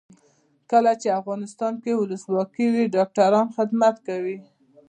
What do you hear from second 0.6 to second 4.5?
کله چې افغانستان کې ولسواکي وي ډاکټران خدمت کوي.